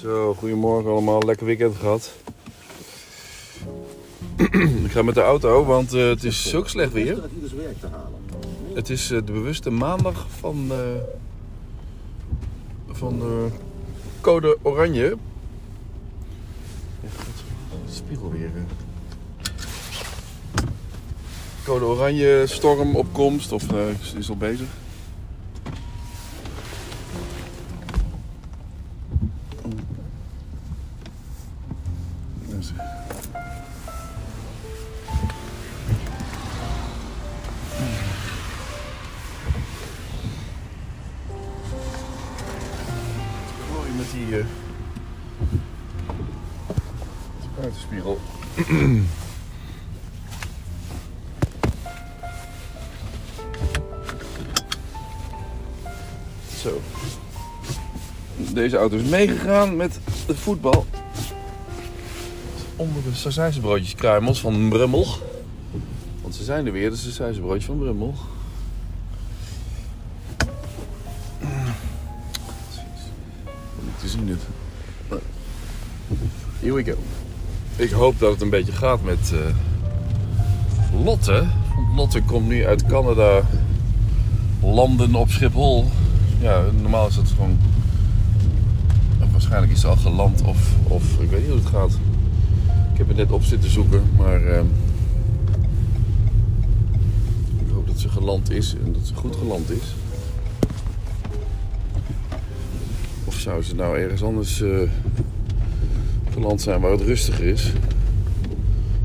Zo, 0.00 0.34
goedemorgen 0.34 0.90
allemaal. 0.90 1.22
Lekker 1.22 1.46
weekend 1.46 1.76
gehad. 1.76 2.12
ik 4.84 4.90
ga 4.90 5.02
met 5.02 5.14
de 5.14 5.20
auto, 5.20 5.64
want 5.64 5.92
eh, 5.94 6.08
het 6.08 6.24
is 6.24 6.48
zo 6.48 6.64
slecht 6.64 6.92
weer. 6.92 7.18
Het 8.74 8.90
is 8.90 9.10
eh, 9.10 9.16
de 9.24 9.32
bewuste 9.32 9.70
maandag 9.70 10.26
van, 10.38 10.66
eh, 10.70 10.78
van 12.90 13.22
code 14.20 14.58
oranje. 14.62 15.16
Ja, 17.02 17.08
spiegel 17.90 18.30
weer. 18.30 18.50
Code 21.64 21.84
oranje, 21.84 22.42
stormopkomst, 22.46 23.52
of 23.52 23.72
eh, 23.72 23.88
is- 24.00 24.14
is 24.18 24.28
al 24.28 24.36
bezig. 24.36 24.66
Dus, 32.60 32.72
Mooi 43.72 43.90
met 43.96 44.10
die, 44.12 44.38
eh, 44.38 44.44
die 47.40 47.50
buitenspiegel. 47.56 48.20
Zo. 56.62 56.80
Deze 58.36 58.76
auto 58.76 58.96
is 58.96 59.08
meegegaan 59.08 59.76
met 59.76 59.98
het 60.26 60.36
voetbal. 60.36 60.86
Onder 62.80 63.02
de 63.02 63.14
sausijzenbroodjes 63.14 63.94
kruimels 63.94 64.40
van 64.40 64.68
Brummel. 64.68 65.06
Want 66.22 66.34
ze 66.34 66.44
zijn 66.44 66.66
er 66.66 66.72
weer, 66.72 66.90
de 66.90 66.96
sausijzenbroodjes 66.96 67.64
van 67.64 67.78
Brummel. 67.78 68.14
Te 74.00 74.08
zien 74.08 74.26
dit. 74.26 74.40
Here 76.60 76.72
we 76.72 76.84
go. 76.84 76.96
Ik 77.76 77.90
hoop 77.90 78.18
dat 78.18 78.32
het 78.32 78.40
een 78.40 78.50
beetje 78.50 78.72
gaat 78.72 79.02
met 79.02 79.32
eh, 79.32 79.38
Lotte. 81.04 81.46
Lotte 81.96 82.22
komt 82.22 82.48
nu 82.48 82.66
uit 82.66 82.86
Canada 82.86 83.42
landen 84.62 85.14
op 85.14 85.30
Schiphol. 85.30 85.84
Ja, 86.40 86.64
normaal 86.80 87.06
is 87.06 87.14
dat 87.14 87.28
gewoon... 87.28 87.58
Waarschijnlijk 89.30 89.72
is 89.72 89.80
ze 89.80 89.86
al 89.86 89.96
geland 89.96 90.42
of, 90.42 90.74
of 90.88 91.20
ik 91.20 91.30
weet 91.30 91.40
niet 91.40 91.50
hoe 91.50 91.58
het 91.58 91.68
gaat. 91.68 91.98
Ik 93.00 93.06
heb 93.06 93.16
het 93.16 93.28
net 93.28 93.36
op 93.36 93.42
zitten 93.42 93.70
zoeken, 93.70 94.02
maar... 94.18 94.42
ehm, 94.46 94.64
ik 97.58 97.72
hoop 97.72 97.86
dat 97.86 97.98
ze 97.98 98.08
geland 98.08 98.50
is 98.50 98.74
en 98.84 98.92
dat 98.92 99.06
ze 99.06 99.14
goed 99.14 99.36
geland 99.36 99.70
is. 99.70 99.94
Of 103.24 103.34
zou 103.34 103.62
ze 103.62 103.74
nou 103.74 103.98
ergens 103.98 104.22
anders 104.22 104.60
eh 104.62 104.80
geland 106.30 106.60
zijn 106.60 106.80
waar 106.80 106.90
het 106.90 107.00
rustiger 107.00 107.44
is? 107.44 107.72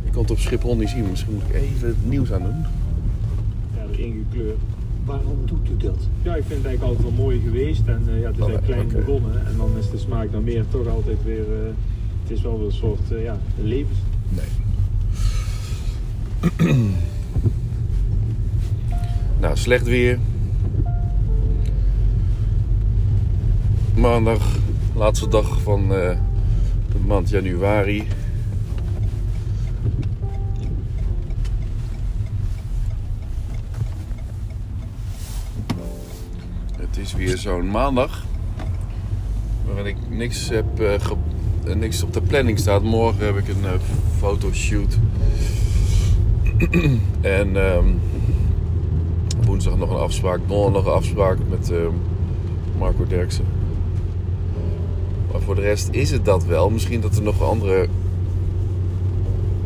Ik 0.05 0.11
kan 0.11 0.21
het 0.21 0.31
op 0.31 0.39
Schiphol 0.39 0.75
niet 0.75 0.89
zien. 0.89 1.09
Misschien 1.09 1.33
moet 1.33 1.43
ik 1.49 1.55
even 1.55 1.87
het 1.87 2.09
nieuws 2.09 2.31
aan 2.33 2.41
doen. 2.41 2.65
Ja, 3.75 3.85
de 3.91 4.05
ingekleur. 4.05 4.53
Waarom 5.05 5.37
doet 5.45 5.69
u 5.69 5.77
dat? 5.77 5.97
Ja, 6.21 6.35
ik 6.35 6.43
vind 6.47 6.57
het 6.57 6.65
eigenlijk 6.67 6.81
altijd 6.83 7.15
wel 7.15 7.25
mooi 7.25 7.39
geweest. 7.39 7.81
En 7.87 8.03
eh, 8.07 8.19
ja, 8.19 8.27
het 8.27 8.37
is 8.37 8.43
Oh, 8.43 8.49
eigenlijk 8.49 8.87
klein 8.89 9.05
begonnen. 9.05 9.47
En 9.47 9.57
dan 9.57 9.69
is 9.79 9.89
de 9.89 9.97
smaak 9.97 10.31
dan 10.31 10.43
meer 10.43 10.65
toch 10.69 10.87
altijd 10.87 11.17
weer... 11.23 11.45
het 12.27 12.37
is 12.37 12.41
wel 12.41 12.65
een 12.65 12.71
soort 12.71 13.11
eh, 13.11 13.23
ja, 13.23 13.37
levens... 13.57 13.97
Nee. 14.29 14.45
nou, 19.41 19.57
slecht 19.57 19.85
weer. 19.85 20.19
Maandag, 23.95 24.57
laatste 24.95 25.27
dag 25.27 25.61
van 25.61 25.81
eh, 25.81 26.17
de 26.91 26.99
maand 27.07 27.29
januari. 27.29 28.07
Het 36.77 36.97
is 36.97 37.13
weer 37.13 37.37
zo'n 37.37 37.71
maandag 37.71 38.25
waarin 39.65 39.85
ik 39.85 40.09
niks 40.09 40.49
heb 40.49 40.79
eh, 40.79 40.99
niks 41.73 42.03
op 42.03 42.13
de 42.13 42.21
planning 42.21 42.59
staat. 42.59 42.83
Morgen 42.83 43.25
heb 43.25 43.37
ik 43.37 43.47
een 43.47 43.65
eh, 43.65 43.71
fotoshoot. 44.17 44.97
en 47.21 47.55
ehm, 47.55 47.85
woensdag 49.45 49.77
nog 49.77 49.89
een 49.89 49.97
afspraak. 49.97 50.39
Donderdag 50.47 50.85
een 50.85 50.91
afspraak 50.91 51.37
met 51.49 51.71
ehm, 51.71 51.93
Marco 52.77 53.07
Derksen. 53.07 53.45
Maar 55.31 55.41
voor 55.41 55.55
de 55.55 55.61
rest 55.61 55.87
is 55.91 56.11
het 56.11 56.25
dat 56.25 56.45
wel. 56.45 56.69
Misschien 56.69 57.01
dat 57.01 57.15
er 57.15 57.21
nog 57.21 57.41
andere 57.41 57.87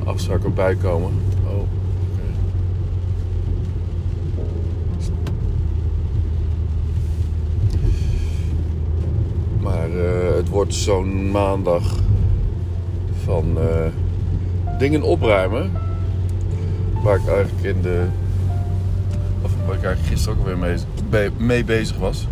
afspraken 0.04 0.54
bij 0.54 0.76
komen. 0.76 1.12
Oh, 1.46 1.54
oké. 1.54 1.68
Maar 9.62 9.90
eh, 9.90 10.36
het 10.36 10.49
wordt 10.60 10.74
zo'n 10.74 11.32
maandag 11.32 11.96
van 13.24 13.46
eh, 13.58 13.86
dingen 14.80 15.02
opruimen. 15.02 15.72
Waar 17.04 17.16
ik 17.16 17.28
eigenlijk 17.28 17.76
in 17.76 17.82
de. 17.82 18.06
Waar 19.42 19.76
ik 19.76 19.84
eigenlijk 19.84 20.00
gisteren 20.14 20.40
ook 20.40 20.46
weer 20.46 20.58
mee, 20.58 20.76
be- 21.10 21.32
mee 21.38 21.64
bezig 21.64 21.98
was. 21.98 22.28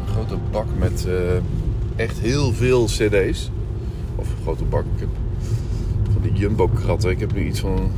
Een 0.00 0.12
grote 0.12 0.36
bak 0.50 0.66
met 0.78 1.06
eh, 1.08 1.14
echt 2.04 2.18
heel 2.18 2.52
veel 2.52 2.84
CD's. 2.84 3.50
Of 4.16 4.28
een 4.30 4.42
grote 4.42 4.64
bak. 4.64 4.84
Van 6.12 6.22
die 6.22 6.32
jumbo-kratten. 6.32 7.10
Ik 7.10 7.20
heb 7.20 7.32
nu 7.34 7.46
iets 7.46 7.60
van 7.60 7.90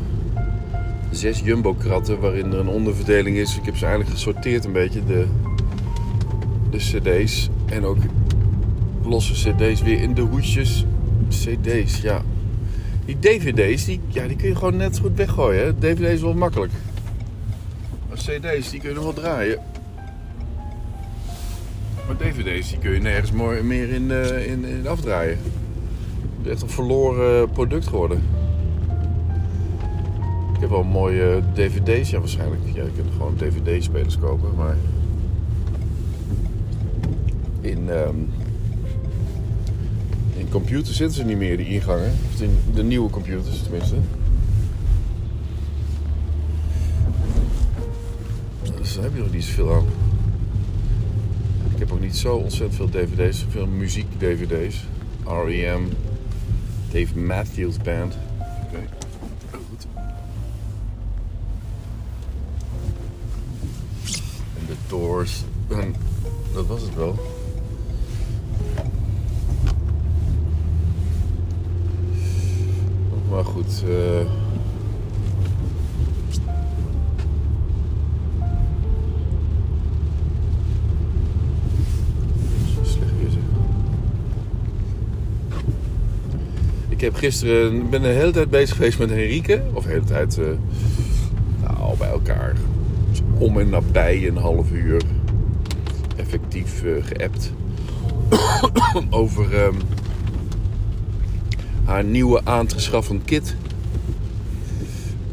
zes 1.11 1.41
jumbo-kratten 1.41 2.21
waarin 2.21 2.53
er 2.53 2.59
een 2.59 2.69
onderverdeling 2.69 3.37
is. 3.37 3.57
Ik 3.57 3.65
heb 3.65 3.77
ze 3.77 3.85
eigenlijk 3.87 4.15
gesorteerd 4.15 4.65
een 4.65 4.73
beetje. 4.73 5.05
De, 5.05 5.27
de 6.73 6.79
cd's 6.79 7.49
en 7.67 7.85
ook 7.85 7.99
losse 9.03 9.33
cd's 9.33 9.83
weer 9.83 10.01
in 10.01 10.15
de 10.15 10.21
hoedjes. 10.21 10.85
cd's, 11.29 12.01
ja. 12.01 12.23
Die 13.05 13.19
dvd's, 13.19 13.85
die, 13.85 14.01
ja, 14.09 14.27
die 14.27 14.37
kun 14.37 14.49
je 14.49 14.55
gewoon 14.55 14.77
net 14.77 14.99
goed 14.99 15.17
weggooien. 15.17 15.65
Hè? 15.65 15.79
dvd's 15.79 16.13
is 16.13 16.21
wel 16.21 16.35
makkelijk. 16.35 16.73
Maar 18.09 18.17
cd's, 18.17 18.71
die 18.71 18.81
kun 18.81 18.89
je 18.89 18.95
nog 18.95 19.05
wel 19.05 19.13
draaien. 19.13 19.59
Maar 22.07 22.17
dvd's, 22.17 22.69
die 22.69 22.79
kun 22.79 22.93
je 22.93 23.01
nergens 23.01 23.31
meer 23.63 23.89
in, 23.89 24.11
eh, 24.11 24.47
in, 24.47 24.65
in 24.65 24.87
afdraaien. 24.87 25.39
Het 26.37 26.47
is 26.47 26.53
echt 26.53 26.63
een 26.63 26.69
verloren 26.69 27.51
product 27.51 27.87
geworden. 27.87 28.23
Ik 30.55 30.61
heb 30.61 30.71
wel 30.71 30.83
mooie 30.83 31.43
dvd's, 31.53 32.11
ja 32.11 32.19
waarschijnlijk. 32.19 32.61
Ja, 32.75 32.83
je 32.83 32.91
kunt 32.97 33.13
gewoon 33.13 33.37
dvd-spelers 33.37 34.19
kopen, 34.19 34.55
maar 34.57 34.77
in, 37.63 37.91
ehm, 37.91 38.17
in 40.37 40.49
computers 40.49 40.97
zitten 40.97 41.17
ze 41.17 41.25
niet 41.25 41.37
meer, 41.37 41.57
die 41.57 41.67
ingangen. 41.67 42.13
Of 42.35 42.41
in 42.41 42.59
de 42.75 42.83
nieuwe 42.83 43.11
computers 43.11 43.63
tenminste. 43.63 43.97
Dus 48.79 48.95
daar 48.95 49.05
heb 49.05 49.15
je 49.15 49.23
er 49.23 49.31
niet 49.31 49.45
zoveel 49.45 49.75
aan. 49.75 49.85
Ik 51.73 51.79
heb 51.79 51.93
ook 51.93 52.01
niet 52.01 52.17
zo 52.17 52.37
ontzettend 52.37 52.75
veel 52.75 52.89
dvd's, 52.91 53.45
veel 53.49 53.67
muziek-dvd's. 53.67 54.85
R.E.M., 55.25 55.83
Dave 56.91 57.19
Matthews 57.19 57.77
Band. 57.77 58.17
Oké, 58.39 58.79
goed. 59.51 59.87
En 64.59 64.67
de 64.67 64.75
Doors. 64.89 65.43
En 65.69 65.95
dat 66.55 66.67
was 66.67 66.83
het 66.83 66.95
wel. 66.95 67.42
Maar 73.33 73.45
goed. 73.45 73.73
Zo 82.75 82.83
slecht 82.83 83.13
weer 83.21 83.31
zeg. 83.31 83.43
Ik 86.89 87.01
heb 87.01 87.15
gisteren, 87.15 87.91
ben 87.91 88.03
de 88.03 88.09
hele 88.09 88.31
tijd 88.31 88.51
bezig 88.51 88.77
geweest 88.77 88.99
met 88.99 89.11
Henrike. 89.11 89.63
Of 89.73 89.85
de 89.85 89.89
hele 89.91 90.05
tijd, 90.05 90.39
eh, 90.39 90.45
nou, 91.63 91.97
bij 91.99 92.09
elkaar. 92.09 92.57
Om 93.39 93.61
en 93.61 93.69
nabij 93.69 94.27
een 94.27 94.37
half 94.37 94.71
uur. 94.71 95.03
Effectief 96.17 96.83
eh, 96.85 97.05
geappt. 97.05 97.53
over 99.11 99.57
ehm, 99.57 99.75
haar 101.93 102.05
nieuwe 102.05 102.41
aangeschaffen 102.45 103.25
kit. 103.25 103.55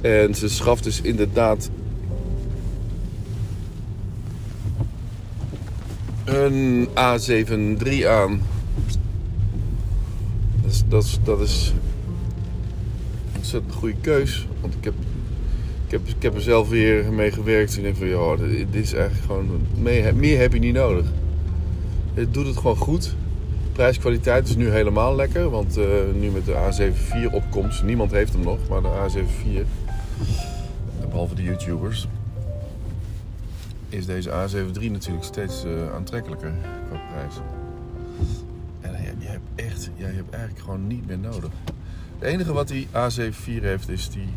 En 0.01 0.35
ze 0.35 0.49
schaft 0.49 0.83
dus 0.83 1.01
inderdaad 1.01 1.69
een 6.25 6.87
A7 6.87 7.83
III 7.83 8.03
aan. 8.03 8.41
Dat 10.61 10.71
is, 10.71 10.83
dat 10.87 11.03
is, 11.03 11.19
dat 11.23 11.39
is 11.39 11.73
ontzettend 13.35 13.73
goede 13.73 13.95
keus. 14.01 14.47
Want 14.61 14.73
ik 14.73 14.83
heb, 14.83 14.93
ik, 15.85 15.91
heb, 15.91 16.07
ik 16.07 16.21
heb 16.21 16.35
er 16.35 16.41
zelf 16.41 16.69
weer 16.69 17.13
mee 17.13 17.31
gewerkt. 17.31 17.71
En 17.71 17.77
ik 17.77 17.83
denk 17.83 17.95
van 17.95 18.07
ja, 18.07 18.35
dit, 18.71 18.83
is 18.83 18.93
eigenlijk 18.93 19.25
gewoon. 19.25 19.67
Meer 20.15 20.39
heb 20.39 20.53
je 20.53 20.59
niet 20.59 20.73
nodig. 20.73 21.05
Het 22.13 22.33
doet 22.33 22.45
het 22.45 22.57
gewoon 22.57 22.77
goed. 22.77 23.15
Prijskwaliteit 23.79 24.47
is 24.47 24.55
nu 24.55 24.69
helemaal 24.69 25.15
lekker. 25.15 25.49
Want 25.49 25.77
eh, 25.77 25.85
nu 26.13 26.29
met 26.29 26.45
de 26.45 26.53
A7 26.53 26.81
IV 26.81 27.27
opkomst. 27.31 27.83
Niemand 27.83 28.11
heeft 28.11 28.33
hem 28.33 28.41
nog, 28.41 28.67
maar 28.69 28.81
de 28.81 28.87
A7 28.87 29.17
IV. 29.17 29.63
Behalve 31.09 31.35
de 31.35 31.43
YouTubers. 31.43 32.07
Is 33.89 34.05
deze 34.05 34.29
A7 34.29 34.79
III 34.79 34.89
natuurlijk 34.89 35.25
steeds 35.25 35.63
eh, 35.63 35.93
aantrekkelijker 35.95 36.51
qua 36.89 36.99
prijs. 37.11 37.33
En 38.81 39.15
je 39.19 39.27
hebt 39.27 39.43
echt, 39.55 39.89
je 39.95 40.03
hebt 40.03 40.33
eigenlijk 40.33 40.63
gewoon 40.63 40.87
niet 40.87 41.07
meer 41.07 41.19
nodig. 41.19 41.49
Het 42.19 42.29
enige 42.29 42.53
wat 42.53 42.67
die 42.67 42.87
A7 42.87 43.21
IV 43.21 43.61
heeft 43.61 43.89
is 43.89 44.09
die 44.09 44.29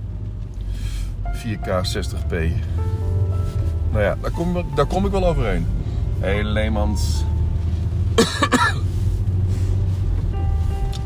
4K 1.24 1.66
60p. 1.66 2.34
Nou 3.90 4.02
ja, 4.02 4.16
daar 4.20 4.30
kom, 4.30 4.64
daar 4.74 4.86
kom 4.86 5.04
ik 5.06 5.10
wel 5.10 5.26
overheen. 5.26 5.66
Hé 6.20 6.42
hey. 6.42 6.42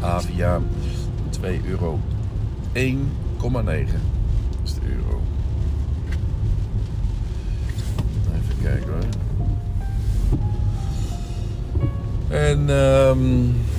Avia 0.01 0.61
2 1.31 1.61
euro. 1.69 2.01
1,9 2.73 3.01
is 4.65 4.75
de 4.75 4.81
euro. 4.97 5.21
Even 8.35 8.63
kijken 8.63 8.93
hoor. 8.93 9.05
En 12.29 12.71
ehm 12.71 13.53
wat 13.53 13.76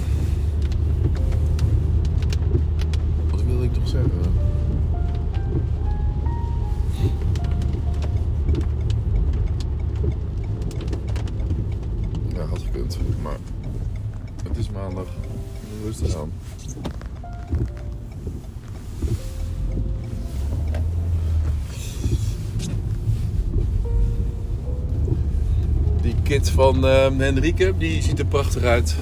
Die 26.02 26.16
kit 26.24 26.50
van 26.50 26.86
ehm 26.86 27.20
Henrike, 27.20 27.74
die 27.78 28.02
ziet 28.02 28.20
er 28.20 28.26
prachtig 28.26 28.64
uit. 28.64 28.96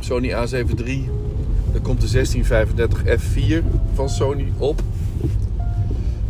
Sony 0.00 0.28
A7 0.30 0.84
III. 0.84 1.08
Daar 1.72 1.80
komt 1.82 2.00
de 2.00 2.10
1635 2.10 3.02
F4 3.04 3.64
van 3.94 4.08
Sony 4.08 4.52
op. 4.58 4.82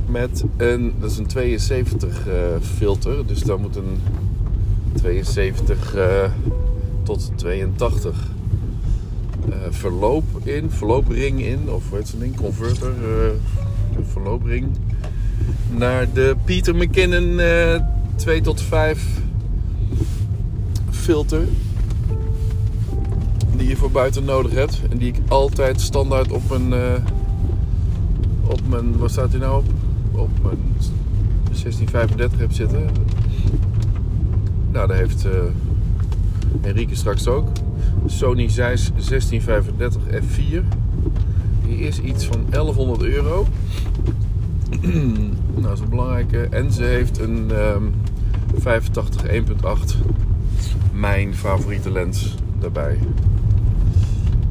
Met 0.06 0.44
een, 0.56 0.94
dat 1.00 1.10
is 1.10 1.18
een 1.18 1.26
72 1.26 2.26
eh, 2.26 2.34
filter. 2.60 3.26
Dus 3.26 3.42
daar 3.42 3.58
moet 3.58 3.76
een 3.76 4.00
72 4.94 5.94
eh, 5.94 6.30
tot 7.02 7.30
82 7.34 8.12
eh, 8.12 8.35
verloop 9.70 10.24
in, 10.42 10.70
verloopring 10.70 11.40
in, 11.40 11.70
of 11.70 11.90
heet 11.90 12.08
zo'n 12.08 12.18
ding, 12.20 12.36
converter, 12.36 12.90
eh, 12.90 13.30
verloopring, 14.10 14.66
naar 15.70 16.12
de 16.12 16.36
Peter 16.44 16.76
McKinnon 16.76 17.40
eh 17.40 17.80
2 18.16 18.40
tot 18.40 18.60
5 18.60 19.20
filter, 20.90 21.48
die 23.56 23.68
je 23.68 23.76
voor 23.76 23.90
buiten 23.90 24.24
nodig 24.24 24.52
hebt 24.52 24.80
en 24.90 24.98
die 24.98 25.08
ik 25.08 25.18
altijd 25.28 25.80
standaard 25.80 26.32
op 26.32 26.42
mijn, 26.48 26.72
eh, 26.72 26.94
op 28.46 28.60
mijn, 28.68 28.98
wat 28.98 29.10
staat 29.10 29.30
hij 29.30 29.40
nou 29.40 29.56
op? 29.56 29.66
Op 30.20 30.30
mijn 30.42 30.58
1635 31.50 32.38
heb 32.38 32.52
zitten. 32.52 32.88
Nou, 34.70 34.88
daar 34.88 34.96
heeft 34.96 35.24
eh 35.24 35.32
Henrike 36.60 36.94
straks 36.94 37.26
ook. 37.26 37.48
Sony 38.06 38.48
Zeiss 38.48 38.90
1635 38.94 40.02
F4. 40.10 40.62
Die 41.66 41.78
is 41.78 42.00
iets 42.00 42.24
van 42.26 42.46
1100 42.50 43.02
euro. 43.02 43.46
nou, 44.80 45.62
dat 45.62 45.72
is 45.72 45.80
een 45.80 45.88
belangrijke. 45.88 46.38
En 46.50 46.72
ze 46.72 46.82
heeft 46.82 47.18
een 47.18 47.50
ehm 47.50 47.84
85 48.58 49.22
1.8. 49.26 49.96
Mijn 50.92 51.34
favoriete 51.34 51.92
lens 51.92 52.34
daarbij. 52.60 52.98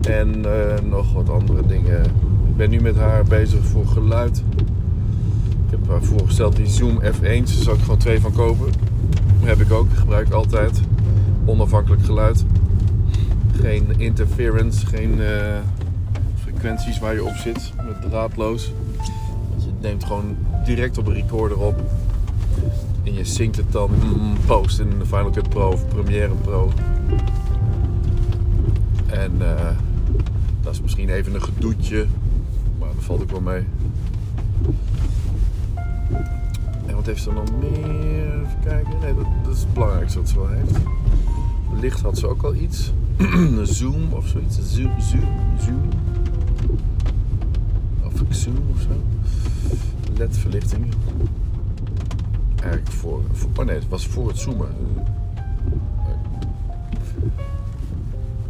En 0.02 0.46
eh, 0.46 0.82
nog 0.90 1.14
wat 1.14 1.30
andere 1.30 1.66
dingen. 1.68 2.04
Ik 2.48 2.56
ben 2.58 2.70
nu 2.70 2.82
met 2.82 2.96
haar 2.96 3.24
bezig 3.24 3.66
voor 3.66 3.88
geluid. 3.88 4.44
Ik 5.66 5.72
heb 5.72 5.90
haar 5.90 6.04
voorgesteld 6.04 6.56
die 6.56 6.68
Zoom 6.68 7.02
F1. 7.02 7.22
Daar 7.22 7.48
zou 7.48 7.76
ik 7.76 7.82
gewoon 7.82 7.98
twee 7.98 8.20
van 8.20 8.34
kopen. 8.34 8.68
heb 9.42 9.60
ik 9.60 9.72
ook. 9.72 9.88
Gebruik 9.94 10.28
ik 10.28 10.34
altijd. 10.34 10.82
Onafhankelijk 11.46 12.04
geluid. 12.04 12.46
Geen 13.62 14.00
interference, 14.00 14.86
geen 14.86 15.22
eh, 15.22 15.60
frequenties 16.44 17.00
waar 17.00 17.14
je 17.14 17.24
op 17.24 17.36
zit. 17.36 17.74
Met 17.86 18.02
draadloos. 18.10 18.74
Je 19.58 19.72
neemt 19.82 20.04
gewoon 20.04 20.38
direct 20.66 20.98
op 20.98 21.08
een 21.08 21.14
recorder 21.14 21.60
op. 21.60 21.84
En 23.04 23.14
je 23.14 23.24
synct 23.24 23.56
het 23.56 23.72
dan 23.72 23.92
mm, 23.92 24.38
post 24.46 24.80
in 24.80 24.90
de 25.00 25.06
Final 25.06 25.30
Cut 25.30 25.50
Pro 25.50 25.72
of 25.72 25.88
Premiere 25.88 26.34
Pro. 26.34 26.72
En 29.08 29.32
eh, 29.40 29.70
dat 30.62 30.74
is 30.74 30.82
misschien 30.82 31.10
even 31.10 31.34
een 31.34 31.44
gedoetje. 31.44 32.06
Maar 32.80 32.90
dat 32.96 33.04
valt 33.04 33.22
ook 33.22 33.32
wel 33.32 33.42
mee. 33.42 33.64
En 36.86 36.96
wat 36.96 37.06
heeft 37.06 37.22
ze 37.22 37.34
dan 37.34 37.48
meer? 37.60 38.42
Even 38.42 38.60
kijken. 38.64 39.00
Nee, 39.02 39.16
dat, 39.16 39.26
dat 39.44 39.54
is 39.54 39.60
het 39.60 39.74
belangrijkste 39.74 40.20
wat 40.20 40.30
ze 40.30 40.36
wel 40.36 40.48
heeft. 40.48 40.78
Licht 41.82 42.02
had 42.02 42.18
ze 42.18 42.28
ook 42.28 42.44
al 42.44 42.56
iets. 42.56 42.92
Zoom 43.64 44.14
of 44.14 44.28
zoiets. 44.28 44.58
Zoom, 44.74 45.02
zoom, 45.02 45.60
zoom. 45.60 45.90
Of 48.04 48.14
zoom 48.30 48.58
of 48.74 48.82
zo. 48.82 49.02
LED-verlichting. 50.18 50.94
Eigenlijk 52.56 52.92
voor, 52.92 53.22
voor. 53.32 53.50
Oh 53.56 53.66
nee, 53.66 53.76
het 53.76 53.88
was 53.88 54.08
voor 54.08 54.28
het 54.28 54.38
zoomen. 54.38 54.68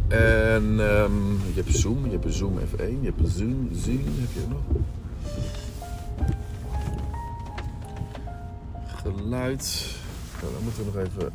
En 0.08 0.76
ehm, 0.78 1.32
je 1.32 1.54
hebt 1.54 1.76
zoom, 1.76 2.04
je 2.04 2.10
hebt 2.10 2.34
zoom 2.34 2.58
F1, 2.58 3.00
je 3.00 3.12
hebt 3.16 3.30
zoom, 3.36 3.68
zoom 3.72 4.00
heb 4.04 4.32
je 4.32 4.44
nog. 4.48 4.62
Geluid. 8.86 9.94
Nou, 10.40 10.52
dan 10.52 10.62
moeten 10.62 10.84
we 10.84 10.90
nog 10.92 11.06
even. 11.06 11.32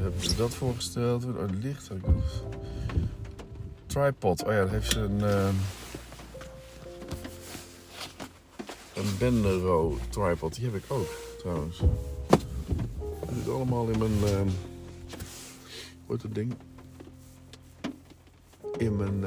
Hebben 0.00 0.20
we 0.20 0.34
dat 0.36 0.54
voorgesteld. 0.54 1.24
Oh, 1.24 1.48
licht. 1.62 1.90
nog. 2.06 2.42
Tripod. 3.86 4.44
Oh 4.44 4.52
ja, 4.52 4.58
daar 4.58 4.70
heeft 4.72 4.90
ze 4.90 5.00
een. 5.00 5.20
ehm, 5.24 5.54
een 8.94 9.18
Benero 9.18 9.98
tripod. 10.10 10.54
Die 10.54 10.64
heb 10.64 10.74
ik 10.74 10.84
ook 10.88 11.08
trouwens. 11.38 11.78
Dat 13.20 13.34
zit 13.38 13.48
allemaal 13.48 13.88
in 13.88 13.98
mijn. 13.98 14.32
ehm 14.34 14.48
hoe 16.06 16.16
dat 16.22 16.34
ding? 16.34 16.54
In 18.76 18.96
mijn. 18.96 19.24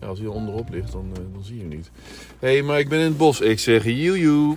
Ja, 0.00 0.06
als 0.06 0.18
hij 0.18 0.28
onderop 0.28 0.70
ligt, 0.70 0.92
dan, 0.92 1.10
eh, 1.16 1.22
dan 1.32 1.44
zie 1.44 1.54
je 1.54 1.60
hem 1.60 1.70
niet. 1.70 1.90
Hé, 2.38 2.48
hey, 2.52 2.62
maar 2.62 2.78
ik 2.78 2.88
ben 2.88 2.98
in 2.98 3.04
het 3.04 3.16
bos. 3.16 3.40
Ik 3.40 3.58
zeg 3.58 3.84
joejoe. 3.84 4.56